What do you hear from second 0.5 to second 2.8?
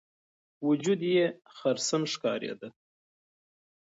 وجود یې خرسن ښکارېده.